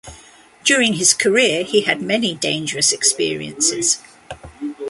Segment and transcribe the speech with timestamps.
[0.63, 3.99] During his career he had many dangerous experiences.